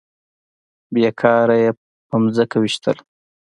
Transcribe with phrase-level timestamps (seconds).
[0.93, 1.71] بې کاره يې
[2.07, 2.97] په ځمکه ويشتل.